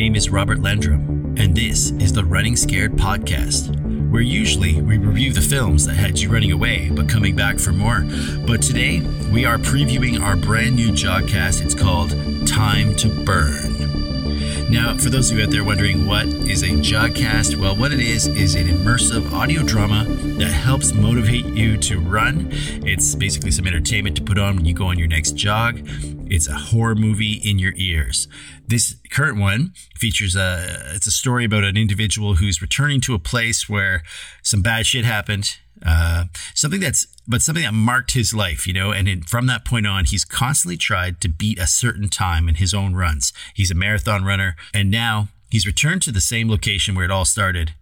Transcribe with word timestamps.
name 0.00 0.16
is 0.16 0.30
Robert 0.30 0.62
Landrum, 0.62 1.34
and 1.36 1.54
this 1.54 1.90
is 1.90 2.10
the 2.10 2.24
Running 2.24 2.56
Scared 2.56 2.92
podcast, 2.92 3.68
where 4.10 4.22
usually 4.22 4.80
we 4.80 4.96
review 4.96 5.30
the 5.30 5.42
films 5.42 5.84
that 5.84 5.92
had 5.92 6.18
you 6.18 6.30
running 6.30 6.52
away 6.52 6.88
but 6.88 7.06
coming 7.06 7.36
back 7.36 7.58
for 7.58 7.72
more. 7.72 8.06
But 8.46 8.62
today 8.62 9.00
we 9.30 9.44
are 9.44 9.58
previewing 9.58 10.18
our 10.18 10.36
brand 10.36 10.74
new 10.74 10.88
jogcast. 10.88 11.62
It's 11.62 11.74
called 11.74 12.12
Time 12.48 12.96
to 12.96 13.10
Burn. 13.26 14.70
Now, 14.70 14.96
for 14.96 15.10
those 15.10 15.30
of 15.30 15.36
you 15.36 15.44
out 15.44 15.50
there 15.50 15.64
wondering 15.64 16.06
what 16.06 16.24
is 16.24 16.62
a 16.62 16.68
jogcast, 16.68 17.60
well, 17.60 17.76
what 17.76 17.92
it 17.92 18.00
is 18.00 18.26
is 18.26 18.54
an 18.54 18.68
immersive 18.68 19.30
audio 19.32 19.62
drama 19.62 20.04
that 20.38 20.50
helps 20.50 20.94
motivate 20.94 21.44
you 21.44 21.76
to 21.76 22.00
run. 22.00 22.48
It's 22.86 23.14
basically 23.14 23.50
some 23.50 23.66
entertainment 23.66 24.16
to 24.16 24.22
put 24.22 24.38
on 24.38 24.56
when 24.56 24.64
you 24.64 24.72
go 24.72 24.86
on 24.86 24.98
your 24.98 25.08
next 25.08 25.32
jog. 25.32 25.86
It's 26.30 26.46
a 26.46 26.54
horror 26.54 26.94
movie 26.94 27.32
in 27.32 27.58
your 27.58 27.72
ears. 27.76 28.28
This 28.66 28.94
current 29.10 29.38
one 29.38 29.72
features 29.96 30.36
a 30.36 30.92
it's 30.94 31.08
a 31.08 31.10
story 31.10 31.44
about 31.44 31.64
an 31.64 31.76
individual 31.76 32.36
who's 32.36 32.62
returning 32.62 33.00
to 33.02 33.14
a 33.14 33.18
place 33.18 33.68
where 33.68 34.04
some 34.42 34.62
bad 34.62 34.86
shit 34.86 35.04
happened. 35.04 35.56
Uh, 35.84 36.24
something 36.54 36.80
that's 36.80 37.08
but 37.26 37.42
something 37.42 37.64
that 37.64 37.74
marked 37.74 38.12
his 38.12 38.32
life, 38.32 38.64
you 38.64 38.72
know, 38.72 38.92
and 38.92 39.08
in, 39.08 39.22
from 39.22 39.46
that 39.46 39.64
point 39.64 39.88
on, 39.88 40.04
he's 40.04 40.24
constantly 40.24 40.76
tried 40.76 41.20
to 41.20 41.28
beat 41.28 41.58
a 41.58 41.66
certain 41.66 42.08
time 42.08 42.48
in 42.48 42.56
his 42.56 42.72
own 42.72 42.94
runs. 42.94 43.32
He's 43.54 43.72
a 43.72 43.74
marathon 43.74 44.24
runner, 44.24 44.54
and 44.72 44.88
now 44.88 45.28
he's 45.50 45.66
returned 45.66 46.02
to 46.02 46.12
the 46.12 46.20
same 46.20 46.48
location 46.48 46.94
where 46.94 47.04
it 47.04 47.10
all 47.10 47.24
started. 47.24 47.74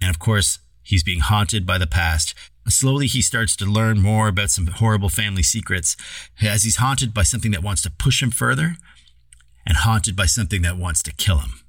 And 0.00 0.08
of 0.08 0.18
course, 0.18 0.58
he's 0.82 1.02
being 1.02 1.20
haunted 1.20 1.66
by 1.66 1.76
the 1.76 1.86
past. 1.86 2.34
Slowly, 2.68 3.06
he 3.06 3.22
starts 3.22 3.56
to 3.56 3.64
learn 3.64 4.00
more 4.00 4.28
about 4.28 4.50
some 4.50 4.66
horrible 4.66 5.08
family 5.08 5.42
secrets 5.42 5.96
as 6.40 6.62
he's 6.62 6.76
haunted 6.76 7.12
by 7.12 7.22
something 7.22 7.50
that 7.50 7.62
wants 7.62 7.82
to 7.82 7.90
push 7.90 8.22
him 8.22 8.30
further 8.30 8.76
and 9.66 9.78
haunted 9.78 10.14
by 10.14 10.26
something 10.26 10.62
that 10.62 10.76
wants 10.76 11.02
to 11.04 11.12
kill 11.12 11.38
him. 11.38 11.60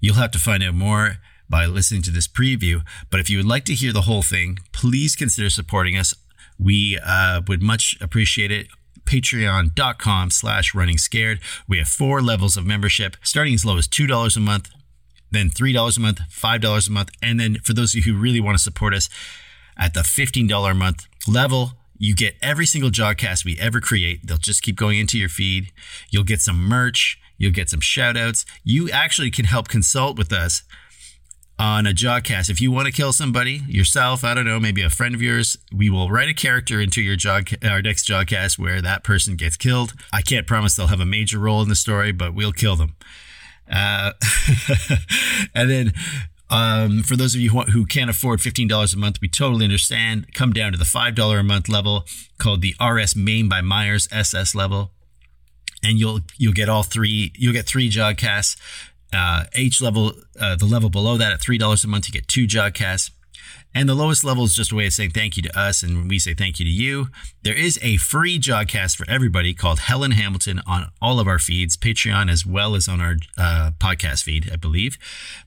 You'll 0.00 0.16
have 0.16 0.30
to 0.32 0.38
find 0.38 0.62
out 0.62 0.74
more 0.74 1.18
by 1.48 1.66
listening 1.66 2.02
to 2.02 2.10
this 2.10 2.28
preview. 2.28 2.82
But 3.10 3.20
if 3.20 3.30
you 3.30 3.38
would 3.38 3.46
like 3.46 3.64
to 3.66 3.74
hear 3.74 3.92
the 3.92 4.02
whole 4.02 4.22
thing, 4.22 4.58
please 4.72 5.16
consider 5.16 5.50
supporting 5.50 5.96
us. 5.96 6.14
We 6.58 6.98
uh, 7.04 7.42
would 7.46 7.62
much 7.62 7.96
appreciate 8.00 8.50
it. 8.50 8.68
Patreon.com 9.04 10.30
slash 10.30 10.74
running 10.74 10.98
scared. 10.98 11.40
We 11.68 11.78
have 11.78 11.88
four 11.88 12.20
levels 12.20 12.56
of 12.56 12.66
membership, 12.66 13.16
starting 13.22 13.54
as 13.54 13.64
low 13.64 13.78
as 13.78 13.86
$2 13.86 14.36
a 14.36 14.40
month, 14.40 14.70
then 15.30 15.48
$3 15.50 15.96
a 15.96 16.00
month, 16.00 16.20
$5 16.30 16.88
a 16.88 16.92
month. 16.92 17.10
And 17.22 17.38
then 17.38 17.58
for 17.62 17.72
those 17.72 17.94
of 17.94 18.04
you 18.04 18.12
who 18.12 18.18
really 18.18 18.40
want 18.40 18.56
to 18.56 18.62
support 18.62 18.94
us 18.94 19.08
at 19.76 19.94
the 19.94 20.00
$15 20.00 20.70
a 20.70 20.74
month 20.74 21.06
level, 21.28 21.72
you 21.98 22.14
get 22.14 22.34
every 22.42 22.66
single 22.66 22.90
jogcast 22.90 23.44
we 23.44 23.58
ever 23.58 23.80
create. 23.80 24.26
They'll 24.26 24.36
just 24.36 24.62
keep 24.62 24.76
going 24.76 24.98
into 24.98 25.18
your 25.18 25.28
feed. 25.28 25.72
You'll 26.10 26.24
get 26.24 26.40
some 26.40 26.62
merch. 26.62 27.18
You'll 27.38 27.52
get 27.52 27.70
some 27.70 27.80
shout 27.80 28.16
outs. 28.16 28.44
You 28.64 28.90
actually 28.90 29.30
can 29.30 29.44
help 29.44 29.68
consult 29.68 30.16
with 30.16 30.32
us 30.32 30.62
on 31.58 31.86
a 31.86 31.90
jogcast. 31.90 32.50
If 32.50 32.60
you 32.60 32.70
want 32.70 32.86
to 32.86 32.92
kill 32.92 33.12
somebody 33.12 33.62
yourself, 33.66 34.24
I 34.24 34.34
don't 34.34 34.44
know, 34.44 34.60
maybe 34.60 34.82
a 34.82 34.90
friend 34.90 35.14
of 35.14 35.22
yours, 35.22 35.56
we 35.72 35.88
will 35.88 36.10
write 36.10 36.28
a 36.28 36.34
character 36.34 36.80
into 36.80 37.00
your 37.00 37.16
jog, 37.16 37.48
our 37.64 37.80
next 37.80 38.06
jogcast 38.06 38.58
where 38.58 38.82
that 38.82 39.04
person 39.04 39.36
gets 39.36 39.56
killed. 39.56 39.94
I 40.12 40.22
can't 40.22 40.46
promise 40.46 40.76
they'll 40.76 40.88
have 40.88 41.00
a 41.00 41.06
major 41.06 41.38
role 41.38 41.62
in 41.62 41.68
the 41.68 41.76
story, 41.76 42.12
but 42.12 42.34
we'll 42.34 42.52
kill 42.52 42.76
them. 42.76 42.94
Uh, 43.70 44.12
and 45.54 45.70
then 45.70 45.92
um, 46.50 47.02
for 47.02 47.16
those 47.16 47.34
of 47.34 47.40
you 47.40 47.50
who, 47.50 47.86
can't 47.86 48.10
afford 48.10 48.40
$15 48.40 48.94
a 48.94 48.98
month, 48.98 49.20
we 49.20 49.28
totally 49.28 49.64
understand. 49.64 50.32
Come 50.34 50.52
down 50.52 50.72
to 50.72 50.78
the 50.78 50.84
$5 50.84 51.40
a 51.40 51.42
month 51.42 51.68
level 51.68 52.04
called 52.38 52.62
the 52.62 52.74
RS 52.80 53.16
Main 53.16 53.48
by 53.48 53.60
Myers 53.60 54.08
SS 54.12 54.54
level. 54.54 54.92
And 55.82 55.98
you'll 55.98 56.20
you'll 56.36 56.54
get 56.54 56.68
all 56.68 56.82
three. 56.82 57.32
You'll 57.36 57.52
get 57.52 57.66
three 57.66 57.90
jogcasts 57.90 58.56
uh, 59.12 59.44
H 59.54 59.80
level, 59.80 60.12
uh, 60.40 60.56
the 60.56 60.66
level 60.66 60.90
below 60.90 61.16
that 61.16 61.32
at 61.32 61.40
$3 61.40 61.84
a 61.84 61.88
month, 61.88 62.08
you 62.08 62.12
get 62.12 62.28
two 62.28 62.46
jogcasts. 62.46 63.10
And 63.76 63.90
the 63.90 63.94
lowest 63.94 64.24
level 64.24 64.44
is 64.44 64.54
just 64.54 64.72
a 64.72 64.74
way 64.74 64.86
of 64.86 64.94
saying 64.94 65.10
thank 65.10 65.36
you 65.36 65.42
to 65.42 65.58
us, 65.58 65.82
and 65.82 66.08
we 66.08 66.18
say 66.18 66.32
thank 66.32 66.58
you 66.58 66.64
to 66.64 66.70
you. 66.70 67.08
There 67.42 67.52
is 67.52 67.78
a 67.82 67.98
free 67.98 68.38
jogcast 68.38 68.96
for 68.96 69.04
everybody 69.06 69.52
called 69.52 69.80
Helen 69.80 70.12
Hamilton 70.12 70.62
on 70.66 70.92
all 71.02 71.20
of 71.20 71.28
our 71.28 71.38
feeds, 71.38 71.76
Patreon 71.76 72.30
as 72.30 72.46
well 72.46 72.74
as 72.74 72.88
on 72.88 73.02
our 73.02 73.16
uh, 73.36 73.72
podcast 73.78 74.22
feed, 74.22 74.48
I 74.50 74.56
believe. 74.56 74.96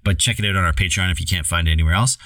But 0.03 0.19
check 0.19 0.37
it 0.37 0.45
out 0.45 0.55
on 0.55 0.63
our 0.63 0.73
Patreon 0.73 1.11
if 1.11 1.19
you 1.19 1.25
can't 1.25 1.47
find 1.47 1.67
it 1.67 1.71
anywhere 1.71 1.95
else. 1.95 2.19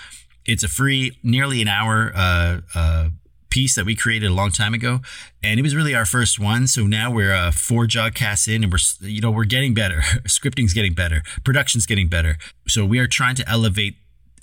It's 0.45 0.61
a 0.61 0.67
free, 0.67 1.17
nearly 1.23 1.61
an 1.61 1.69
hour 1.69 2.11
uh, 2.13 2.59
uh, 2.75 3.09
piece 3.49 3.73
that 3.75 3.85
we 3.85 3.95
created 3.95 4.29
a 4.29 4.33
long 4.33 4.51
time 4.51 4.73
ago, 4.73 4.99
and 5.41 5.57
it 5.57 5.63
was 5.63 5.73
really 5.73 5.95
our 5.95 6.05
first 6.05 6.37
one. 6.37 6.67
So 6.67 6.85
now 6.85 7.11
we're 7.11 7.33
uh, 7.33 7.51
four 7.51 7.85
jogcasts 7.85 8.53
in, 8.53 8.61
and 8.65 8.73
we're 8.73 9.07
you 9.07 9.21
know 9.21 9.31
we're 9.31 9.45
getting 9.45 9.73
better. 9.73 10.01
Scripting's 10.27 10.73
getting 10.73 10.93
better, 10.93 11.23
production's 11.45 11.85
getting 11.85 12.09
better. 12.09 12.37
So 12.67 12.83
we 12.83 12.99
are 12.99 13.07
trying 13.07 13.35
to 13.35 13.47
elevate 13.47 13.95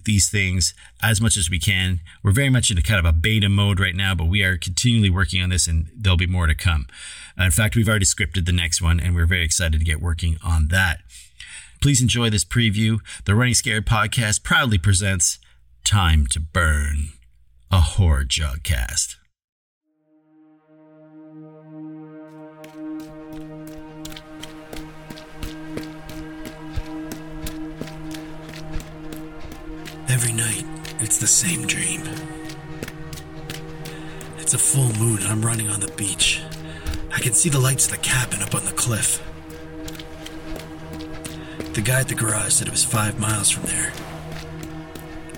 these 0.04 0.28
things 0.28 0.74
as 1.02 1.20
much 1.20 1.36
as 1.36 1.50
we 1.50 1.58
can. 1.58 2.00
We're 2.22 2.32
very 2.32 2.50
much 2.50 2.70
into 2.70 2.82
kind 2.82 2.98
of 2.98 3.04
a 3.04 3.12
beta 3.12 3.48
mode 3.48 3.80
right 3.80 3.94
now, 3.94 4.14
but 4.14 4.26
we 4.26 4.42
are 4.42 4.56
continually 4.56 5.10
working 5.10 5.42
on 5.42 5.50
this, 5.50 5.66
and 5.66 5.88
there'll 5.96 6.16
be 6.16 6.26
more 6.26 6.46
to 6.46 6.54
come. 6.54 6.86
Uh, 7.38 7.44
in 7.44 7.50
fact, 7.50 7.76
we've 7.76 7.88
already 7.88 8.06
scripted 8.06 8.46
the 8.46 8.52
next 8.52 8.82
one, 8.82 9.00
and 9.00 9.14
we're 9.14 9.26
very 9.26 9.44
excited 9.44 9.78
to 9.78 9.84
get 9.84 10.00
working 10.00 10.38
on 10.44 10.68
that. 10.68 11.00
Please 11.80 12.02
enjoy 12.02 12.28
this 12.28 12.44
preview. 12.44 12.98
The 13.24 13.34
Running 13.34 13.54
Scared 13.54 13.86
podcast 13.86 14.42
proudly 14.42 14.78
presents 14.78 15.38
Time 15.84 16.26
to 16.28 16.40
Burn 16.40 17.12
a 17.70 17.80
horror 17.80 18.24
jogcast. 18.24 19.19
Every 30.10 30.32
night, 30.32 30.65
it's 30.98 31.19
the 31.19 31.26
same 31.28 31.69
dream. 31.69 32.03
It's 34.38 34.54
a 34.54 34.59
full 34.59 34.93
moon 34.94 35.19
and 35.19 35.28
I'm 35.28 35.41
running 35.41 35.69
on 35.69 35.78
the 35.78 35.93
beach. 35.93 36.43
I 37.15 37.21
can 37.21 37.32
see 37.32 37.48
the 37.48 37.60
lights 37.60 37.84
of 37.84 37.93
the 37.93 37.98
cabin 37.98 38.43
up 38.43 38.53
on 38.56 38.65
the 38.65 38.72
cliff. 38.72 39.22
The 41.75 41.81
guy 41.81 42.00
at 42.00 42.09
the 42.09 42.16
garage 42.16 42.54
said 42.54 42.66
it 42.66 42.72
was 42.72 42.84
five 42.84 43.21
miles 43.21 43.50
from 43.50 43.66
there. 43.66 43.93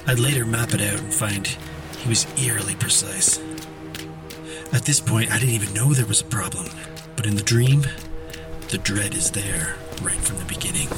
I'd 0.06 0.19
later 0.19 0.47
map 0.47 0.72
it 0.72 0.81
out 0.81 1.00
and 1.00 1.12
find 1.12 1.47
he 1.99 2.09
was 2.09 2.27
eerily 2.43 2.75
precise. 2.77 3.39
At 4.72 4.87
this 4.87 5.00
point, 5.00 5.31
I 5.31 5.39
didn't 5.39 5.54
even 5.54 5.75
know 5.75 5.93
there 5.93 6.06
was 6.06 6.22
a 6.22 6.25
problem, 6.25 6.66
but 7.15 7.27
in 7.27 7.37
the 7.37 7.43
dream, 7.43 7.84
the 8.71 8.78
dread 8.78 9.15
is 9.15 9.33
there 9.33 9.77
right 10.00 10.16
from 10.16 10.39
the 10.39 10.47
beginning. 10.47 10.89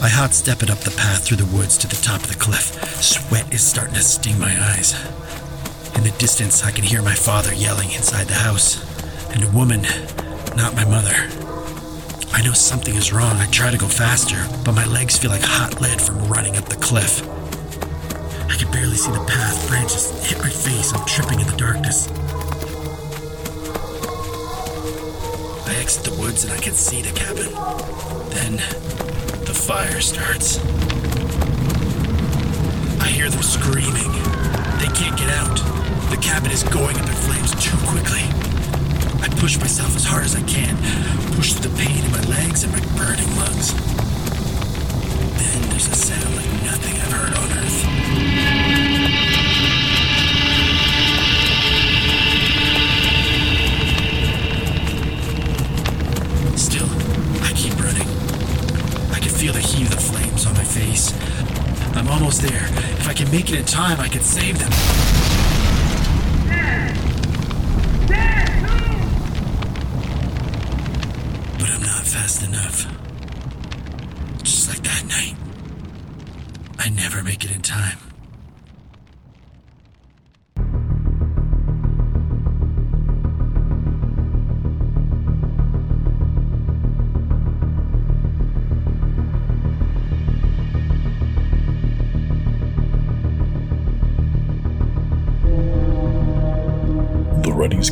I 0.00 0.08
hot 0.08 0.32
step 0.32 0.62
it 0.62 0.70
up 0.70 0.78
the 0.78 0.92
path 0.92 1.26
through 1.26 1.38
the 1.38 1.56
woods 1.56 1.76
to 1.78 1.88
the 1.88 1.96
top 1.96 2.22
of 2.22 2.28
the 2.28 2.38
cliff. 2.38 2.70
Sweat 3.02 3.52
is 3.52 3.66
starting 3.66 3.94
to 3.94 4.00
sting 4.00 4.38
my 4.38 4.54
eyes. 4.70 4.94
In 5.96 6.04
the 6.04 6.14
distance, 6.18 6.64
I 6.64 6.70
can 6.70 6.84
hear 6.84 7.02
my 7.02 7.14
father 7.14 7.52
yelling 7.52 7.90
inside 7.90 8.28
the 8.28 8.34
house, 8.34 8.78
and 9.34 9.42
a 9.42 9.50
woman, 9.50 9.82
not 10.54 10.76
my 10.76 10.84
mother. 10.84 11.16
I 12.32 12.42
know 12.44 12.52
something 12.52 12.94
is 12.94 13.12
wrong. 13.12 13.38
I 13.38 13.46
try 13.46 13.72
to 13.72 13.76
go 13.76 13.88
faster, 13.88 14.38
but 14.64 14.76
my 14.76 14.86
legs 14.86 15.18
feel 15.18 15.32
like 15.32 15.42
hot 15.42 15.80
lead 15.80 16.00
from 16.00 16.28
running 16.28 16.56
up 16.56 16.66
the 16.66 16.76
cliff. 16.76 17.26
I 18.48 18.54
can 18.54 18.70
barely 18.70 18.94
see 18.94 19.10
the 19.10 19.24
path. 19.26 19.68
Branches 19.68 20.12
hit 20.24 20.38
my 20.38 20.48
face. 20.48 20.94
I'm 20.94 21.04
tripping 21.06 21.40
in 21.40 21.46
the 21.48 21.56
darkness. 21.56 22.06
I 25.66 25.74
exit 25.80 26.04
the 26.04 26.16
woods 26.20 26.44
and 26.44 26.52
I 26.52 26.58
can 26.58 26.74
see 26.74 27.02
the 27.02 27.10
cabin. 27.18 27.50
Then 28.30 28.56
the 28.96 29.07
fire 29.68 30.00
starts. 30.00 30.56
I 33.02 33.06
hear 33.06 33.28
them 33.28 33.42
screaming. 33.42 34.10
They 34.80 34.88
can't 34.96 35.14
get 35.18 35.28
out. 35.28 35.58
The 36.08 36.16
cabin 36.22 36.50
is 36.52 36.62
going 36.62 36.96
up 36.96 37.06
in 37.06 37.12
flames 37.12 37.52
too 37.62 37.76
quickly. 37.84 38.24
I 39.20 39.28
push 39.38 39.58
myself 39.58 39.94
as 39.94 40.06
hard 40.06 40.24
as 40.24 40.34
I 40.34 40.42
can, 40.44 40.74
push 41.36 41.52
through 41.52 41.68
the 41.68 41.76
pain 41.76 42.02
in 42.02 42.10
my 42.10 42.22
legs 42.32 42.64
and 42.64 42.72
my 42.72 42.80
burning 42.96 43.28
lungs. 43.36 43.74
Then 45.36 45.68
there's 45.68 45.88
a 45.88 45.94
sound 45.94 46.34
like 46.34 46.50
nothing 46.64 46.94
I've 47.02 47.12
heard 47.12 47.34
on 47.36 47.58
Earth. 47.58 48.77
Feel 59.38 59.52
the 59.52 59.60
heat 59.60 59.84
of 59.84 59.90
the 59.90 60.00
flames 60.00 60.46
on 60.46 60.54
my 60.54 60.64
face. 60.64 61.14
I'm 61.94 62.08
almost 62.08 62.42
there. 62.42 62.64
If 62.98 63.08
I 63.08 63.12
can 63.14 63.30
make 63.30 63.48
it 63.52 63.60
in 63.60 63.64
time, 63.64 64.00
I 64.00 64.08
can 64.08 64.20
save 64.20 64.58
them. 64.58 64.70
But 71.56 71.70
I'm 71.70 71.82
not 71.82 72.04
fast 72.04 72.42
enough. 72.42 72.86
Just 74.42 74.70
like 74.70 74.82
that 74.82 75.04
night. 75.06 75.36
I 76.80 76.88
never 76.88 77.22
make 77.22 77.44
it 77.44 77.54
in 77.54 77.62
time. 77.62 78.07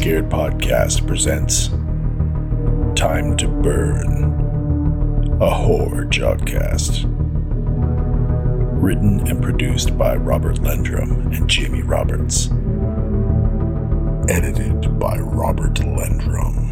Scared 0.07 0.29
podcast 0.29 1.05
presents 1.05 1.67
Time 2.97 3.37
to 3.39 3.49
Burn, 3.49 5.41
a 5.43 5.51
horror 5.51 6.07
jogcast. 6.07 7.03
Written 8.81 9.27
and 9.27 9.43
produced 9.43 9.99
by 9.99 10.15
Robert 10.15 10.59
Lendrum 10.59 11.37
and 11.37 11.51
Jamie 11.51 11.83
Roberts. 11.83 12.47
Edited 14.31 14.97
by 15.01 15.19
Robert 15.19 15.75
Lendrum. 15.75 16.66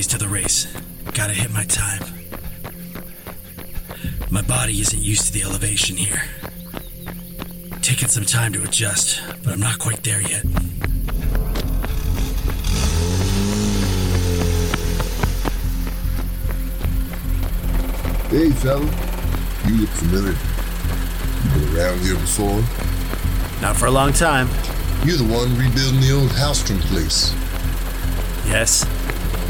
Days 0.00 0.06
to 0.06 0.16
the 0.16 0.28
race. 0.28 0.66
Gotta 1.12 1.34
hit 1.34 1.50
my 1.50 1.64
time. 1.64 2.02
My 4.30 4.40
body 4.40 4.80
isn't 4.80 4.98
used 4.98 5.26
to 5.26 5.32
the 5.34 5.42
elevation 5.42 5.94
here. 5.94 6.22
Taking 7.82 8.08
some 8.08 8.24
time 8.24 8.54
to 8.54 8.62
adjust, 8.62 9.20
but 9.44 9.52
I'm 9.52 9.60
not 9.60 9.78
quite 9.78 10.02
there 10.02 10.22
yet. 10.22 10.46
Hey, 18.30 18.48
fella. 18.52 18.80
You 19.66 19.82
look 19.82 19.90
familiar. 19.90 20.34
You 21.44 21.60
been 21.60 21.76
around 21.76 22.00
here 22.00 22.14
before? 22.14 22.64
Not 23.60 23.76
for 23.76 23.84
a 23.84 23.90
long 23.90 24.14
time. 24.14 24.48
You're 25.04 25.18
the 25.18 25.30
one 25.30 25.54
rebuilding 25.58 26.00
the 26.00 26.12
old 26.14 26.30
Haelstrom 26.30 26.80
place. 26.88 27.34
Yes, 28.46 28.86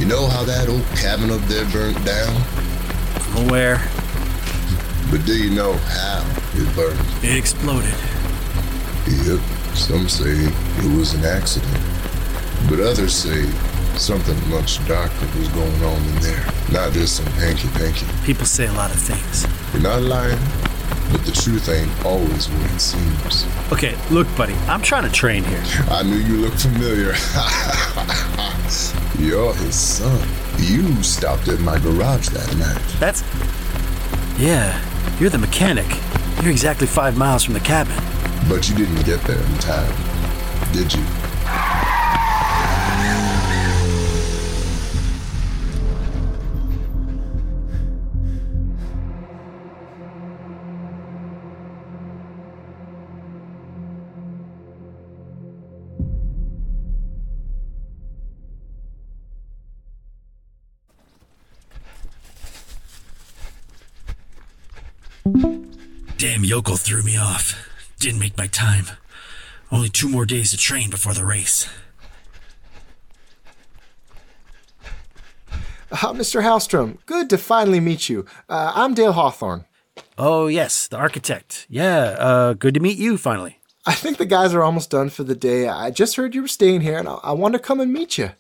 You 0.01 0.07
know 0.07 0.27
how 0.29 0.45
that 0.45 0.67
old 0.67 0.83
cabin 0.97 1.31
up 1.31 1.43
there 1.43 1.67
burnt 1.67 2.03
down? 2.07 2.35
I'm 3.21 3.47
aware. 3.47 3.77
But 5.11 5.27
do 5.27 5.37
you 5.37 5.55
know 5.55 5.75
how 5.75 6.25
it 6.55 6.75
burned? 6.75 6.99
It 7.23 7.37
exploded. 7.37 7.93
Yep, 9.07 9.41
some 9.77 10.09
say 10.09 10.33
it 10.33 10.97
was 10.97 11.13
an 11.13 11.27
accident. 11.27 11.79
But 12.71 12.81
others 12.81 13.13
say 13.15 13.45
something 13.99 14.39
much 14.49 14.83
darker 14.89 15.27
was 15.39 15.49
going 15.49 15.85
on 15.85 16.03
in 16.03 16.21
there. 16.21 16.47
Not 16.73 16.95
just 16.95 17.17
some 17.17 17.27
hanky-panky. 17.37 18.07
People 18.25 18.47
say 18.47 18.69
a 18.69 18.73
lot 18.73 18.91
of 18.91 18.99
things. 18.99 19.47
You're 19.75 19.83
not 19.83 20.01
lying, 20.01 20.39
but 21.13 21.27
the 21.27 21.33
truth 21.33 21.69
ain't 21.69 22.07
always 22.07 22.49
what 22.49 22.71
it 22.73 22.81
seems. 22.81 23.45
Okay, 23.71 23.95
look, 24.11 24.27
buddy, 24.35 24.55
I'm 24.67 24.81
trying 24.81 25.05
to 25.05 25.13
train 25.13 25.45
here. 25.45 25.63
I 25.91 26.03
knew 26.05 26.17
you 26.17 26.39
looked 26.39 26.63
familiar. 26.63 27.13
You're 29.21 29.55
his 29.55 29.75
son. 29.75 30.27
You 30.57 31.03
stopped 31.03 31.49
at 31.49 31.61
my 31.61 31.79
garage 31.79 32.31
that 32.31 32.57
night. 32.57 32.83
That's. 32.99 33.23
Yeah, 34.41 34.81
you're 35.19 35.29
the 35.29 35.37
mechanic. 35.37 35.87
You're 36.43 36.51
exactly 36.51 36.87
five 36.87 37.19
miles 37.19 37.45
from 37.45 37.53
the 37.53 37.61
cabin. 37.61 37.95
But 38.49 38.71
you 38.71 38.75
didn't 38.75 39.05
get 39.05 39.21
there 39.25 39.39
in 39.39 39.59
time, 39.59 39.93
did 40.73 40.95
you? 40.95 41.30
Damn 66.21 66.45
yokel 66.45 66.77
threw 66.77 67.03
me 67.03 67.17
off. 67.17 67.55
Didn't 67.99 68.21
make 68.21 68.37
my 68.37 68.47
time. 68.47 68.85
Only 69.73 69.89
two 69.89 70.07
more 70.07 70.27
days 70.27 70.51
to 70.51 70.59
train 70.59 70.91
before 70.91 71.15
the 71.15 71.25
race. 71.25 71.67
Uh, 75.91 76.13
Mr. 76.13 76.43
Haelstrom, 76.43 76.99
good 77.07 77.31
to 77.31 77.39
finally 77.39 77.81
meet 77.81 78.11
you. 78.11 78.27
Uh, 78.51 78.71
I'm 78.75 78.93
Dale 78.93 79.13
Hawthorne. 79.13 79.65
Oh, 80.19 80.47
yes, 80.47 80.89
the 80.89 80.99
architect. 80.99 81.67
Yeah, 81.71 82.15
uh, 82.19 82.53
good 82.53 82.75
to 82.75 82.81
meet 82.81 82.99
you 82.99 83.17
finally. 83.17 83.59
I 83.87 83.95
think 83.95 84.19
the 84.19 84.27
guys 84.27 84.53
are 84.53 84.63
almost 84.63 84.91
done 84.91 85.09
for 85.09 85.25
the 85.25 85.35
day. 85.35 85.69
I 85.69 85.91
just 85.91 86.17
heard 86.17 86.35
you 86.35 86.43
were 86.43 86.49
staying 86.49 86.83
here, 86.83 86.99
and 86.99 87.09
I, 87.09 87.15
I 87.15 87.33
wanted 87.33 87.57
to 87.57 87.65
come 87.65 87.81
and 87.81 87.95
meet 87.95 88.19
you. 88.19 88.33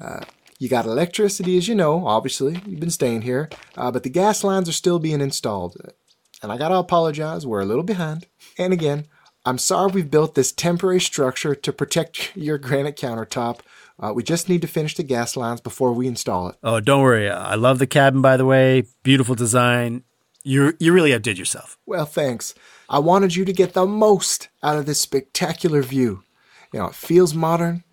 Uh, 0.00 0.20
you 0.58 0.70
got 0.70 0.86
electricity, 0.86 1.58
as 1.58 1.68
you 1.68 1.74
know, 1.74 2.06
obviously. 2.06 2.62
You've 2.64 2.80
been 2.80 2.88
staying 2.88 3.22
here, 3.22 3.50
uh, 3.76 3.90
but 3.90 4.04
the 4.04 4.08
gas 4.08 4.42
lines 4.42 4.70
are 4.70 4.72
still 4.72 4.98
being 4.98 5.20
installed. 5.20 5.76
And 6.42 6.52
I 6.52 6.58
gotta 6.58 6.76
apologize, 6.76 7.46
we're 7.46 7.60
a 7.60 7.66
little 7.66 7.82
behind. 7.82 8.26
And 8.58 8.72
again, 8.72 9.06
I'm 9.44 9.58
sorry 9.58 9.92
we've 9.92 10.10
built 10.10 10.34
this 10.34 10.52
temporary 10.52 11.00
structure 11.00 11.54
to 11.54 11.72
protect 11.72 12.32
your 12.36 12.58
granite 12.58 12.96
countertop. 12.96 13.60
Uh, 13.98 14.12
we 14.14 14.22
just 14.22 14.48
need 14.48 14.60
to 14.60 14.68
finish 14.68 14.94
the 14.94 15.02
gas 15.02 15.36
lines 15.36 15.60
before 15.60 15.92
we 15.92 16.06
install 16.06 16.48
it. 16.48 16.56
Oh, 16.62 16.80
don't 16.80 17.02
worry. 17.02 17.30
I 17.30 17.54
love 17.54 17.78
the 17.78 17.86
cabin, 17.86 18.20
by 18.20 18.36
the 18.36 18.44
way. 18.44 18.84
Beautiful 19.02 19.34
design. 19.34 20.04
You 20.44 20.74
you 20.78 20.92
really 20.92 21.14
outdid 21.14 21.38
yourself. 21.38 21.78
Well, 21.86 22.04
thanks. 22.04 22.54
I 22.88 22.98
wanted 23.00 23.34
you 23.34 23.44
to 23.44 23.52
get 23.52 23.72
the 23.72 23.86
most 23.86 24.48
out 24.62 24.76
of 24.78 24.86
this 24.86 25.00
spectacular 25.00 25.82
view. 25.82 26.22
You 26.72 26.80
know, 26.80 26.86
it 26.86 26.94
feels 26.94 27.34
modern, 27.34 27.84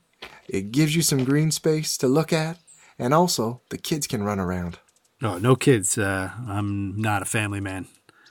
it 0.47 0.71
gives 0.71 0.95
you 0.95 1.01
some 1.01 1.23
green 1.23 1.51
space 1.51 1.97
to 1.97 2.07
look 2.07 2.33
at, 2.33 2.59
and 2.99 3.13
also 3.13 3.61
the 3.69 3.77
kids 3.77 4.07
can 4.07 4.23
run 4.23 4.39
around. 4.39 4.79
No, 5.21 5.37
no 5.37 5.55
kids. 5.55 5.97
Uh, 5.97 6.31
I'm 6.47 6.99
not 6.99 7.21
a 7.21 7.25
family 7.25 7.59
man. 7.59 7.87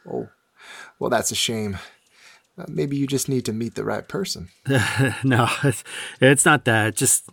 Oh, 0.08 0.28
well, 0.98 1.10
that's 1.10 1.30
a 1.30 1.36
shame. 1.36 1.78
Uh, 2.58 2.64
maybe 2.68 2.96
you 2.96 3.06
just 3.06 3.28
need 3.28 3.44
to 3.46 3.52
meet 3.52 3.74
the 3.74 3.84
right 3.84 4.06
person. 4.06 4.48
no, 5.24 5.48
it's, 5.64 5.84
it's 6.20 6.44
not 6.44 6.64
that. 6.66 6.94
Just 6.96 7.28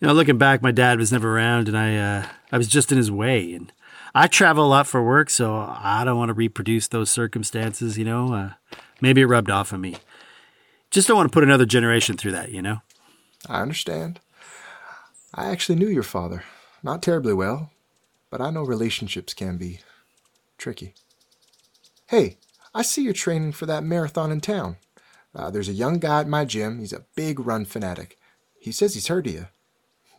you 0.00 0.06
know, 0.06 0.14
looking 0.14 0.38
back, 0.38 0.62
my 0.62 0.72
dad 0.72 0.98
was 0.98 1.12
never 1.12 1.36
around, 1.36 1.68
and 1.68 1.76
I 1.76 1.96
uh, 1.96 2.26
I 2.52 2.58
was 2.58 2.68
just 2.68 2.92
in 2.92 2.98
his 2.98 3.10
way. 3.10 3.52
And 3.54 3.72
I 4.14 4.26
travel 4.26 4.64
a 4.64 4.68
lot 4.68 4.86
for 4.86 5.02
work, 5.02 5.30
so 5.30 5.56
I 5.56 6.02
don't 6.04 6.18
want 6.18 6.28
to 6.28 6.34
reproduce 6.34 6.88
those 6.88 7.10
circumstances. 7.10 7.98
You 7.98 8.04
know, 8.04 8.32
uh, 8.32 8.50
maybe 9.00 9.22
it 9.22 9.26
rubbed 9.26 9.50
off 9.50 9.72
on 9.72 9.80
me. 9.80 9.96
Just 10.90 11.08
don't 11.08 11.16
want 11.16 11.30
to 11.30 11.34
put 11.34 11.44
another 11.44 11.66
generation 11.66 12.16
through 12.16 12.32
that. 12.32 12.52
You 12.52 12.62
know. 12.62 12.82
I 13.48 13.62
understand. 13.62 14.20
I 15.34 15.50
actually 15.50 15.78
knew 15.78 15.88
your 15.88 16.02
father. 16.02 16.44
Not 16.82 17.02
terribly 17.02 17.34
well, 17.34 17.70
but 18.30 18.40
I 18.40 18.50
know 18.50 18.62
relationships 18.62 19.34
can 19.34 19.56
be 19.56 19.80
tricky. 20.58 20.94
Hey, 22.08 22.38
I 22.72 22.82
see 22.82 23.02
you're 23.02 23.12
training 23.12 23.52
for 23.52 23.66
that 23.66 23.82
marathon 23.82 24.30
in 24.30 24.40
town. 24.40 24.76
Uh, 25.34 25.50
there's 25.50 25.68
a 25.68 25.72
young 25.72 25.98
guy 25.98 26.20
at 26.20 26.28
my 26.28 26.44
gym. 26.44 26.78
He's 26.78 26.92
a 26.92 27.04
big 27.16 27.40
run 27.40 27.64
fanatic. 27.64 28.16
He 28.60 28.70
says 28.70 28.94
he's 28.94 29.08
heard 29.08 29.26
of 29.26 29.32
you. 29.32 29.46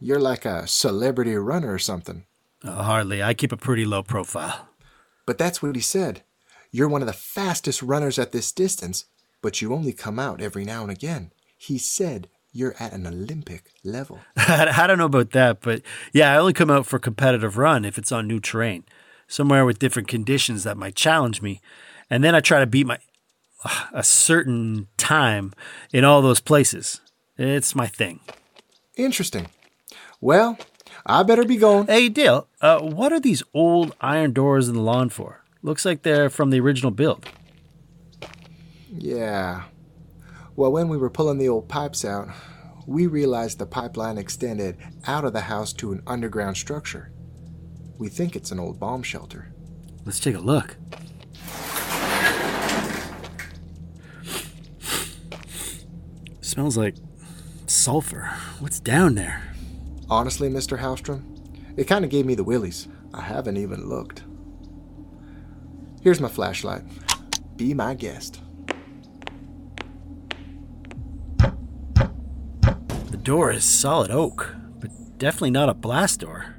You're 0.02 0.20
like 0.20 0.44
a 0.44 0.68
celebrity 0.68 1.36
runner 1.36 1.74
or 1.74 1.80
something. 1.80 2.26
Uh, 2.62 2.84
hardly. 2.84 3.24
I 3.24 3.34
keep 3.34 3.54
a 3.54 3.58
pretty 3.58 3.86
low 3.86 4.04
profile. 4.04 4.68
But 5.26 5.38
that's 5.38 5.62
what 5.62 5.76
he 5.76 5.82
said. 5.82 6.24
You're 6.72 6.90
one 6.90 7.02
of 7.02 7.08
the 7.08 7.14
fastest 7.14 7.82
runners 7.82 8.20
at 8.20 8.34
this 8.34 8.52
distance, 8.52 9.06
but 9.42 9.62
you 9.62 9.74
only 9.74 9.94
come 9.94 10.20
out 10.20 10.42
every 10.42 10.66
now 10.66 10.82
and 10.82 10.92
again. 10.92 11.32
He 11.58 11.78
said 11.78 12.28
you're 12.52 12.76
at 12.80 12.92
an 12.92 13.08
Olympic 13.08 13.72
level. 13.86 14.20
I 14.38 14.88
don't 14.88 14.98
know 14.98 15.06
about 15.06 15.32
that, 15.32 15.62
but 15.62 15.84
yeah, 16.12 16.34
I 16.34 16.38
only 16.38 16.54
come 16.54 16.70
out 16.70 16.86
for 16.86 17.00
competitive 17.00 17.58
run 17.58 17.86
if 17.86 17.98
it's 17.98 18.12
on 18.12 18.28
new 18.28 18.42
terrain, 18.42 18.84
somewhere 19.28 19.66
with 19.66 19.80
different 19.80 20.08
conditions 20.08 20.64
that 20.64 20.78
might 20.78 20.96
challenge 20.96 21.42
me, 21.42 21.62
and 22.10 22.24
then 22.24 22.36
I 22.36 22.40
try 22.40 22.60
to 22.60 22.68
beat 22.68 22.88
my 22.88 23.00
a 23.92 24.04
certain 24.04 24.88
time 24.98 25.54
in 25.92 26.04
all 26.04 26.22
those 26.22 26.40
places. 26.40 27.02
It's 27.38 27.76
my 27.76 27.88
thing. 27.88 28.20
Interesting. 28.96 29.48
Well, 30.22 30.58
I 31.06 31.24
better 31.24 31.44
be 31.44 31.58
going. 31.58 31.88
Hey, 31.88 32.10
Dale, 32.10 32.48
uh, 32.62 32.80
what 32.80 33.12
are 33.12 33.20
these 33.20 33.44
old 33.54 33.96
iron 34.02 34.34
doors 34.34 34.68
in 34.68 34.76
the 34.76 34.82
lawn 34.82 35.10
for? 35.10 35.44
Looks 35.62 35.86
like 35.86 36.04
they're 36.04 36.30
from 36.30 36.50
the 36.50 36.60
original 36.60 36.92
build. 36.92 37.26
Yeah. 38.92 39.64
Well, 40.56 40.72
when 40.72 40.88
we 40.90 40.98
were 40.98 41.10
pulling 41.10 41.38
the 41.38 41.50
old 41.50 41.68
pipes 41.68 42.04
out, 42.04 42.30
we 42.88 43.06
realized 43.06 43.60
the 43.60 43.66
pipeline 43.66 44.18
extended 44.18 44.78
out 45.06 45.26
of 45.26 45.34
the 45.34 45.42
house 45.42 45.74
to 45.74 45.92
an 45.92 46.02
underground 46.08 46.58
structure. 46.58 47.12
We 47.98 48.10
think 48.10 48.36
it's 48.36 48.52
an 48.52 48.60
old 48.60 48.80
bomb 48.80 49.02
shelter. 49.04 49.52
Let's 50.06 50.20
take 50.20 50.36
a 50.36 50.40
look. 50.40 50.78
Smells 56.42 56.78
like 56.78 56.96
sulfur. 57.66 58.32
What's 58.60 58.80
down 58.80 59.16
there? 59.16 59.54
Honestly, 60.10 60.50
Mr. 60.50 60.80
Haelstrom, 60.80 61.24
it 61.76 61.86
kind 61.86 62.06
of 62.06 62.12
gave 62.12 62.26
me 62.26 62.36
the 62.36 62.44
willies. 62.44 62.88
I 63.14 63.22
haven't 63.22 63.58
even 63.58 63.90
looked. 63.90 64.24
Here's 66.02 66.22
my 66.22 66.30
flashlight. 66.30 66.84
Be 67.58 67.74
my 67.74 67.96
guest. 67.96 68.40
The 73.10 73.18
door 73.22 73.52
is 73.52 73.66
solid 73.66 74.12
oak, 74.12 74.56
but 74.80 74.92
definitely 75.18 75.52
not 75.52 75.70
a 75.70 75.74
blast 75.74 76.20
door. 76.20 76.57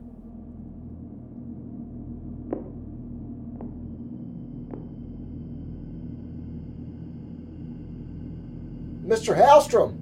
Mr. 9.09 9.35
Haelstrom! 9.35 9.97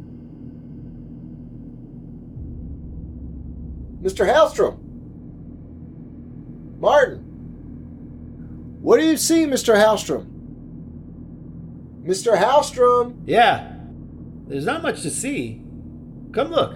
Mr. 4.03 4.27
Haelstrom! 4.27 4.79
Martin! 6.81 7.21
What 8.83 8.99
do 8.99 9.05
you 9.07 9.17
see, 9.17 9.45
Mr. 9.45 9.77
Haelstrom? 9.77 10.27
Mr. 12.05 12.37
Haelstrom! 12.37 13.23
Yeah, 13.27 13.77
there's 14.49 14.65
not 14.65 14.83
much 14.83 15.03
to 15.03 15.11
see. 15.11 15.63
Come 16.33 16.51
look. 16.51 16.75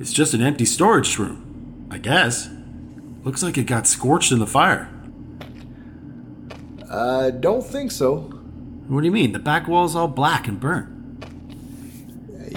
It's 0.00 0.12
just 0.12 0.34
an 0.34 0.42
empty 0.42 0.64
storage 0.64 1.16
room, 1.18 1.86
I 1.88 1.98
guess. 1.98 2.50
Looks 3.22 3.44
like 3.44 3.56
it 3.56 3.64
got 3.64 3.86
scorched 3.86 4.32
in 4.32 4.40
the 4.40 4.46
fire. 4.46 4.90
I 6.94 7.30
don't 7.30 7.64
think 7.64 7.90
so. 7.90 8.16
What 8.86 9.00
do 9.00 9.06
you 9.06 9.12
mean? 9.12 9.32
The 9.32 9.38
back 9.38 9.66
wall's 9.66 9.96
all 9.96 10.08
black 10.08 10.46
and 10.46 10.60
burnt. 10.60 10.90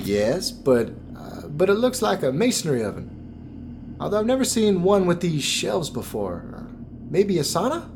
Yes, 0.03 0.51
but 0.51 0.91
uh, 1.17 1.48
but 1.48 1.70
it 1.70 1.75
looks 1.75 2.01
like 2.01 2.22
a 2.22 2.32
masonry 2.32 2.84
oven. 2.84 3.96
Although 4.00 4.20
I've 4.20 4.25
never 4.27 4.46
seen 4.46 4.84
one 4.84 5.08
with 5.08 5.22
these 5.22 5.44
shelves 5.44 5.89
before. 5.89 6.46
Uh, 6.56 6.72
maybe 7.10 7.39
a 7.39 7.41
sauna? 7.41 7.89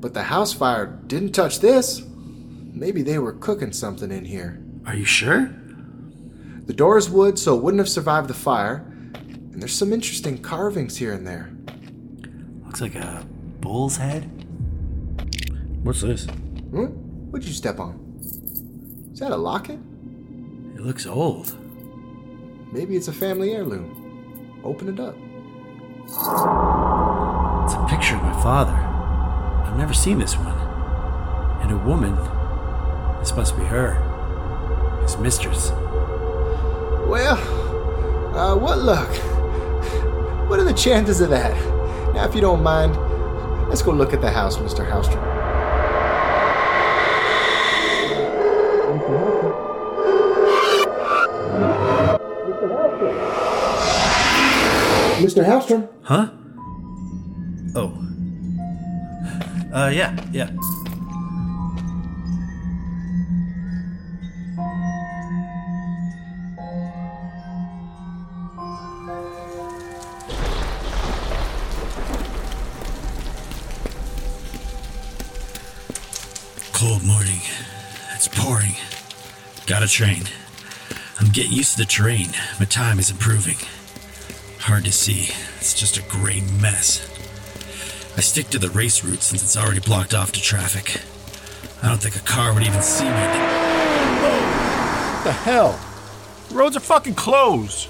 But 0.00 0.14
the 0.14 0.22
house 0.22 0.52
fire 0.52 0.86
didn't 1.06 1.32
touch 1.32 1.58
this. 1.58 2.02
Maybe 2.72 3.02
they 3.02 3.18
were 3.18 3.32
cooking 3.32 3.72
something 3.72 4.12
in 4.12 4.24
here. 4.24 4.62
Are 4.86 4.94
you 4.94 5.04
sure? 5.04 5.52
The 6.66 6.72
door 6.72 6.98
is 6.98 7.10
wood, 7.10 7.36
so 7.38 7.56
it 7.56 7.62
wouldn't 7.62 7.80
have 7.80 7.88
survived 7.88 8.28
the 8.28 8.34
fire. 8.34 8.84
And 9.14 9.60
there's 9.60 9.76
some 9.76 9.92
interesting 9.92 10.38
carvings 10.38 10.96
here 10.98 11.12
and 11.12 11.26
there. 11.26 11.50
Looks 12.64 12.80
like 12.80 12.94
a 12.94 13.26
bull's 13.60 13.96
head. 13.96 14.39
What's 15.82 16.02
this? 16.02 16.24
Hmm? 16.26 16.86
What'd 17.30 17.48
you 17.48 17.54
step 17.54 17.80
on? 17.80 18.18
Is 19.12 19.18
that 19.20 19.32
a 19.32 19.36
locket? 19.36 19.78
It 20.74 20.82
looks 20.82 21.06
old. 21.06 21.56
Maybe 22.70 22.96
it's 22.96 23.08
a 23.08 23.12
family 23.12 23.52
heirloom. 23.52 24.60
Open 24.62 24.88
it 24.88 25.00
up. 25.00 25.16
It's 26.04 27.74
a 27.74 27.86
picture 27.88 28.16
of 28.16 28.22
my 28.22 28.42
father. 28.42 28.72
I've 28.72 29.78
never 29.78 29.94
seen 29.94 30.18
this 30.18 30.36
one. 30.36 30.54
And 31.62 31.72
a 31.72 31.78
woman. 31.78 32.14
This 33.20 33.34
must 33.34 33.56
be 33.56 33.64
her. 33.64 33.94
His 35.02 35.16
mistress. 35.16 35.70
Well, 37.08 37.38
uh, 38.36 38.54
what 38.56 38.78
luck. 38.78 39.08
What 40.48 40.58
are 40.58 40.64
the 40.64 40.74
chances 40.74 41.20
of 41.20 41.30
that? 41.30 41.54
Now, 42.14 42.26
if 42.28 42.34
you 42.34 42.40
don't 42.40 42.62
mind, 42.62 42.96
let's 43.68 43.82
go 43.82 43.92
look 43.92 44.12
at 44.12 44.20
the 44.20 44.30
house, 44.30 44.58
Mr. 44.58 44.84
Haelstrom. 55.30 55.42
Mr. 55.42 55.44
Haelstrom? 55.46 55.88
Huh? 56.02 56.30
Oh. 57.76 57.96
Uh, 59.72 59.88
yeah, 59.88 60.16
yeah. 60.32 60.50
Cold 76.72 77.04
morning. 77.04 77.40
It's 78.14 78.26
pouring. 78.28 78.74
Got 79.66 79.82
a 79.82 79.88
train. 79.88 80.24
I'm 81.20 81.28
getting 81.28 81.52
used 81.52 81.72
to 81.72 81.78
the 81.78 81.84
terrain. 81.84 82.28
My 82.58 82.64
time 82.64 82.98
is 82.98 83.10
improving. 83.10 83.56
Hard 84.70 84.84
to 84.84 84.92
see. 84.92 85.34
It's 85.56 85.74
just 85.74 85.98
a 85.98 86.02
gray 86.02 86.42
mess. 86.62 87.04
I 88.16 88.20
stick 88.20 88.50
to 88.50 88.58
the 88.60 88.70
race 88.70 89.02
route 89.02 89.20
since 89.20 89.42
it's 89.42 89.56
already 89.56 89.80
blocked 89.80 90.14
off 90.14 90.30
to 90.30 90.40
traffic. 90.40 91.02
I 91.82 91.88
don't 91.88 92.00
think 92.00 92.14
a 92.14 92.20
car 92.20 92.54
would 92.54 92.62
even 92.62 92.80
see 92.80 93.02
me. 93.02 93.10
What 93.10 93.24
the 95.24 95.32
hell? 95.32 95.80
The 96.48 96.54
roads 96.54 96.76
are 96.76 96.80
fucking 96.80 97.16
closed. 97.16 97.88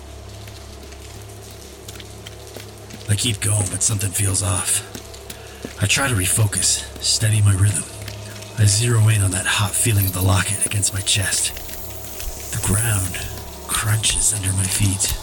I 3.11 3.15
keep 3.15 3.41
going, 3.41 3.69
but 3.71 3.83
something 3.83 4.11
feels 4.11 4.43
off. 4.43 4.81
I 5.83 5.87
try 5.87 6.09
to 6.09 6.15
refocus, 6.15 6.83
steady 7.03 7.43
my 7.43 7.53
rhythm. 7.53 7.85
I 8.59 8.65
zero 8.65 9.07
in 9.09 9.21
on 9.21 9.33
that 9.33 9.45
hot 9.45 9.73
feeling 9.73 10.07
of 10.07 10.15
the 10.15 10.23
locket 10.23 10.65
against 10.65 10.95
my 10.95 11.01
chest. 11.01 11.53
The 12.53 12.67
ground 12.67 13.17
crunches 13.69 14.33
under 14.33 14.55
my 14.55 14.65
feet. 14.65 15.15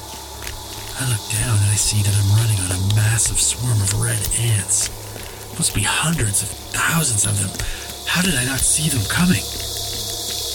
I 0.97 1.05
look 1.05 1.21
down 1.29 1.53
and 1.61 1.69
I 1.69 1.77
see 1.77 2.01
that 2.01 2.09
I'm 2.09 2.33
running 2.41 2.57
on 2.65 2.73
a 2.73 2.81
massive 2.97 3.37
swarm 3.37 3.77
of 3.85 4.01
red 4.01 4.17
ants. 4.41 4.89
Must 5.53 5.73
be 5.77 5.85
hundreds 5.85 6.41
of 6.41 6.49
thousands 6.73 7.29
of 7.29 7.37
them. 7.37 7.53
How 8.09 8.25
did 8.25 8.33
I 8.33 8.45
not 8.49 8.57
see 8.57 8.89
them 8.89 9.05
coming? 9.05 9.45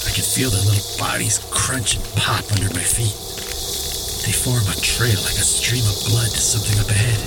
I 0.03 0.11
can 0.11 0.27
feel 0.27 0.51
their 0.51 0.67
little 0.67 0.83
bodies 0.99 1.39
crunch 1.55 1.95
and 1.95 2.05
pop 2.19 2.43
under 2.51 2.67
my 2.75 2.83
feet. 2.83 3.15
They 4.27 4.35
form 4.35 4.67
a 4.67 4.75
trail 4.83 5.19
like 5.23 5.39
a 5.39 5.47
stream 5.47 5.87
of 5.87 5.95
blood 6.11 6.31
to 6.35 6.43
something 6.43 6.75
up 6.83 6.91
ahead. 6.91 7.23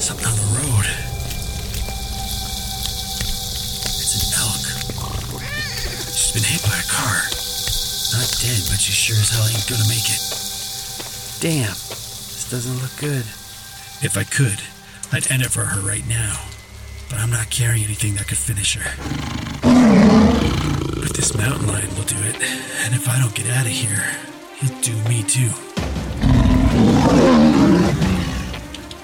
Something 0.00 0.28
on 0.28 0.36
the 0.36 0.48
road. 0.56 0.88
It's 3.92 4.16
an 4.16 4.40
elk. 4.40 4.64
She's 6.16 6.32
been 6.32 6.48
hit 6.48 6.64
by 6.64 6.80
a 6.80 6.88
car. 6.88 7.28
Not 8.16 8.28
dead, 8.40 8.60
but 8.72 8.80
she 8.80 8.92
sure 8.92 9.20
as 9.20 9.28
hell 9.32 9.44
ain't 9.48 9.68
gonna 9.68 9.88
make 9.88 10.08
it. 10.08 10.20
Damn, 11.40 11.76
doesn't 12.52 12.82
look 12.82 12.94
good. 13.00 13.24
If 14.04 14.18
I 14.18 14.24
could, 14.24 14.60
I'd 15.10 15.30
end 15.32 15.40
it 15.40 15.48
for 15.48 15.64
her 15.64 15.80
right 15.80 16.06
now. 16.06 16.38
But 17.08 17.20
I'm 17.20 17.30
not 17.30 17.48
carrying 17.48 17.82
anything 17.82 18.12
that 18.16 18.28
could 18.28 18.36
finish 18.36 18.76
her. 18.76 18.92
But 19.62 21.16
this 21.16 21.34
mountain 21.34 21.66
lion 21.66 21.88
will 21.96 22.04
do 22.04 22.18
it. 22.18 22.36
And 22.84 22.94
if 22.94 23.08
I 23.08 23.18
don't 23.18 23.34
get 23.34 23.46
out 23.46 23.64
of 23.64 23.72
here, 23.72 24.04
he'll 24.58 24.78
do 24.82 24.92
me 25.08 25.22
too. 25.22 25.48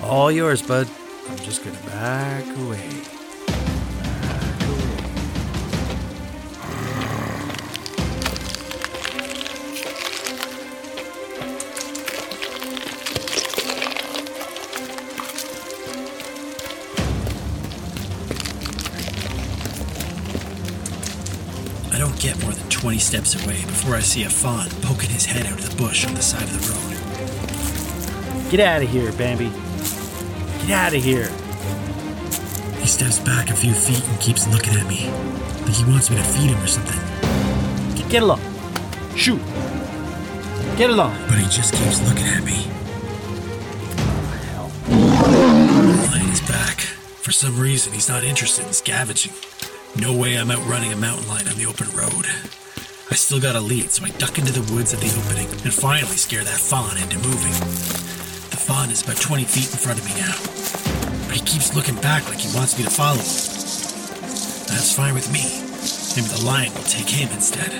All 0.05 0.31
yours, 0.31 0.61
bud. 0.61 0.87
I'm 1.31 1.39
just 1.39 1.65
gonna 1.65 1.81
back 1.87 2.45
away. 2.59 3.18
I 21.99 22.01
don't 22.01 22.21
get 22.21 22.41
more 22.45 22.53
than 22.53 22.69
20 22.71 22.97
steps 22.99 23.35
away 23.45 23.57
before 23.63 23.97
I 23.97 23.99
see 23.99 24.23
a 24.23 24.31
fawn 24.31 24.69
poking 24.83 25.11
his 25.11 25.27
head 25.27 25.47
out 25.47 25.59
of 25.59 25.69
the 25.69 25.75
bush 25.83 26.07
on 26.07 26.15
the 26.15 26.23
side 26.23 26.45
of 26.45 26.53
the 26.53 26.61
road. 26.71 28.53
Get 28.53 28.61
out 28.61 28.83
of 28.85 28.89
here, 28.89 29.11
Bambi. 29.11 29.51
Get 30.69 30.79
out 30.79 30.95
of 30.95 31.03
here. 31.03 31.27
He 32.79 32.87
steps 32.87 33.19
back 33.19 33.51
a 33.51 33.53
few 33.53 33.75
feet 33.75 34.01
and 34.09 34.21
keeps 34.21 34.47
looking 34.47 34.75
at 34.75 34.87
me, 34.87 35.11
like 35.67 35.75
he 35.75 35.85
wants 35.91 36.09
me 36.09 36.19
to 36.19 36.23
feed 36.23 36.51
him 36.51 36.63
or 36.63 36.69
something. 36.69 37.97
Get, 37.97 38.09
get 38.09 38.23
along. 38.23 38.43
Shoot. 39.17 39.43
Get 40.77 40.91
along. 40.91 41.19
But 41.27 41.39
he 41.39 41.49
just 41.49 41.75
keeps 41.75 42.01
looking 42.09 42.27
at 42.27 42.45
me. 42.45 42.71
The 44.87 46.09
lion 46.13 46.31
is 46.31 46.43
back. 46.43 46.79
For 46.79 47.33
some 47.33 47.59
reason, 47.59 47.93
he's 47.93 48.09
not 48.09 48.23
interested 48.23 48.69
in 48.69 48.73
scavenging. 48.73 49.33
No 49.97 50.17
way 50.17 50.37
I'm 50.37 50.51
outrunning 50.51 50.93
a 50.93 50.97
mountain 50.97 51.29
lion 51.29 51.49
on 51.49 51.57
the 51.57 51.67
open 51.67 51.89
road. 51.91 52.27
I 53.11 53.15
still 53.15 53.41
got 53.41 53.57
a 53.57 53.61
lead, 53.61 53.91
so 53.91 54.05
I 54.05 54.11
duck 54.11 54.39
into 54.39 54.53
the 54.53 54.63
woods 54.73 54.93
at 54.93 55.01
the 55.01 55.09
opening 55.17 55.49
and 55.65 55.73
finally 55.73 56.17
scare 56.17 56.45
that 56.45 56.61
fawn 56.61 56.99
into 56.99 57.17
moving. 57.17 57.53
The 58.51 58.61
fawn 58.61 58.91
is 58.91 59.03
about 59.03 59.17
20 59.17 59.45
feet 59.45 59.73
in 59.73 59.79
front 59.79 59.99
of 59.99 60.05
me 60.05 60.15
now, 60.21 60.37
but 61.27 61.35
he 61.35 61.43
keeps 61.43 61.75
looking 61.75 61.97
back 61.97 62.29
like 62.29 62.39
he 62.39 62.55
wants 62.55 62.77
me 62.79 62.85
to 62.85 62.91
follow 62.91 63.17
him. 63.17 63.27
That's 64.69 64.95
fine 64.95 65.15
with 65.15 65.33
me. 65.33 65.43
Maybe 66.15 66.29
the 66.29 66.45
lion 66.45 66.73
will 66.75 66.83
take 66.85 67.09
him 67.09 67.31
instead. 67.33 67.71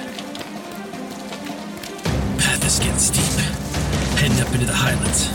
Path 2.41 2.65
is 2.65 2.79
getting 2.81 2.99
steep, 2.99 3.37
heading 4.19 4.41
up 4.41 4.53
into 4.55 4.67
the 4.67 4.75
highlands. 4.75 5.29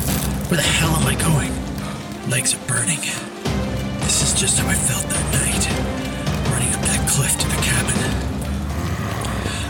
Where 0.49 0.57
the 0.57 0.67
hell 0.67 0.91
am 0.97 1.07
I 1.07 1.15
going? 1.15 1.53
Legs 2.29 2.55
are 2.55 2.65
burning. 2.67 2.99
This 4.01 4.23
is 4.23 4.39
just 4.39 4.57
how 4.59 4.67
I 4.67 4.73
felt 4.73 5.05
that 5.05 5.25
night, 5.37 5.92
cliff 7.07 7.37
to 7.37 7.47
the 7.47 7.61
cabin. 7.61 7.97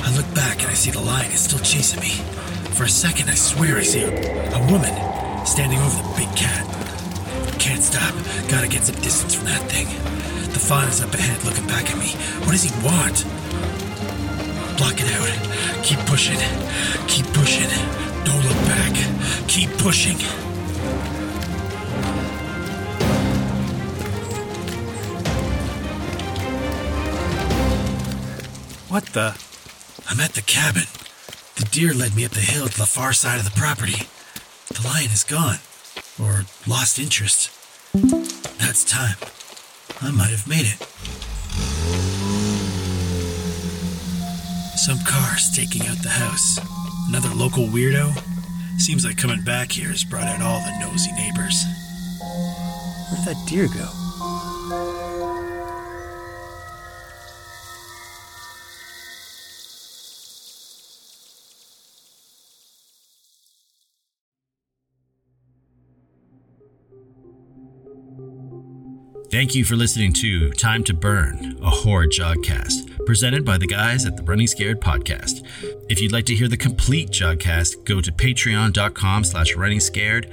I 0.03 0.15
look 0.15 0.27
back 0.35 0.61
and 0.61 0.69
I 0.69 0.73
see 0.73 0.91
the 0.91 1.01
lion 1.01 1.31
is 1.31 1.39
still 1.41 1.59
chasing 1.59 1.99
me. 1.99 2.11
For 2.75 2.83
a 2.83 2.89
second, 2.89 3.29
I 3.29 3.35
swear 3.35 3.77
I 3.77 3.83
see 3.83 4.03
a, 4.03 4.09
a 4.09 4.71
woman 4.71 4.93
standing 5.45 5.79
over 5.79 5.95
the 6.01 6.13
big 6.17 6.35
cat. 6.35 6.65
Can't 7.59 7.81
stop. 7.81 8.13
Gotta 8.49 8.67
get 8.67 8.83
some 8.83 8.95
distance 9.01 9.35
from 9.35 9.45
that 9.45 9.61
thing. 9.71 9.87
The 10.51 10.59
fawn 10.59 10.87
is 10.87 11.01
up 11.01 11.13
ahead 11.13 11.43
looking 11.45 11.67
back 11.67 11.89
at 11.89 11.97
me. 11.97 12.09
What 12.45 12.51
does 12.51 12.63
he 12.63 12.71
want? 12.83 13.25
Block 14.77 14.99
it 14.99 15.09
out. 15.15 15.83
Keep 15.83 15.99
pushing. 16.05 16.39
Keep 17.07 17.27
pushing. 17.33 17.69
Don't 18.25 18.43
look 18.43 18.61
back. 18.67 18.93
Keep 19.47 19.69
pushing. 19.77 20.42
What 28.93 29.07
the? 29.07 29.35
I'm 30.07 30.19
at 30.19 30.33
the 30.33 30.43
cabin. 30.43 30.83
The 31.55 31.65
deer 31.71 31.95
led 31.95 32.15
me 32.15 32.25
up 32.25 32.31
the 32.33 32.41
hill 32.41 32.67
to 32.67 32.77
the 32.77 32.85
far 32.85 33.11
side 33.11 33.39
of 33.39 33.43
the 33.43 33.59
property. 33.59 34.05
The 34.69 34.87
lion 34.87 35.09
is 35.09 35.23
gone. 35.23 35.57
Or 36.21 36.45
lost 36.67 36.99
interest. 36.99 37.49
That's 38.59 38.85
time. 38.85 39.15
I 39.99 40.11
might 40.11 40.29
have 40.29 40.47
made 40.47 40.67
it. 40.67 40.77
Some 44.77 44.99
car 45.07 45.37
staking 45.39 45.87
out 45.87 45.97
the 46.03 46.09
house. 46.09 46.59
Another 47.09 47.33
local 47.33 47.65
weirdo? 47.65 48.13
Seems 48.77 49.03
like 49.03 49.17
coming 49.17 49.41
back 49.41 49.71
here 49.71 49.89
has 49.89 50.03
brought 50.03 50.27
out 50.27 50.43
all 50.43 50.59
the 50.59 50.85
nosy 50.85 51.11
neighbors. 51.13 51.65
Where'd 53.09 53.25
that 53.25 53.43
deer 53.47 53.67
go? 53.69 54.02
Thank 69.33 69.55
you 69.55 69.65
for 69.65 69.75
listening 69.75 70.13
to 70.13 70.51
Time 70.51 70.83
to 70.83 70.93
Burn, 70.93 71.57
a 71.63 71.69
horror 71.71 72.05
jogcast, 72.05 73.03
presented 73.07 73.43
by 73.43 73.57
the 73.57 73.65
guys 73.65 74.05
at 74.05 74.15
the 74.15 74.21
Running 74.21 74.45
Scared 74.45 74.79
podcast. 74.79 75.43
If 75.89 75.99
you'd 75.99 76.11
like 76.11 76.27
to 76.27 76.35
hear 76.35 76.47
the 76.47 76.55
complete 76.55 77.09
jogcast, 77.09 77.83
go 77.83 77.99
to 77.99 78.11
patreon.com 78.11 79.23
slash 79.23 79.55
running 79.55 79.79
scared 79.79 80.31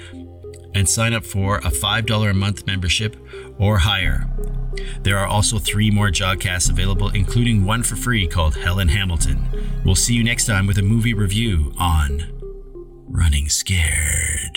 and 0.74 0.87
sign 0.87 1.14
up 1.14 1.24
for 1.24 1.57
a 1.61 1.70
$5 1.70 2.31
a 2.31 2.35
month 2.35 2.66
membership 2.66 3.16
or 3.59 3.79
higher. 3.79 4.29
There 5.03 5.16
are 5.16 5.27
also 5.27 5.59
three 5.59 5.90
more 5.90 6.11
jogcasts 6.11 6.68
available, 6.68 7.09
including 7.09 7.64
one 7.64 7.83
for 7.83 7.96
free 7.96 8.27
called 8.29 8.55
Helen 8.55 8.88
Hamilton. 8.88 9.48
We'll 9.83 9.94
see 9.94 10.12
you 10.12 10.22
next 10.22 10.44
time 10.44 10.66
with 10.66 10.77
a 10.77 10.83
movie 10.83 11.14
review 11.14 11.72
on 11.79 12.27
Running 13.09 13.48
Scared. 13.48 14.49